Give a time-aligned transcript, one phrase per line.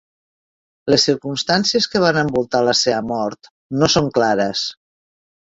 [0.93, 3.53] Les circumstàncies que van envoltar la seva mort
[3.83, 4.67] no són clares.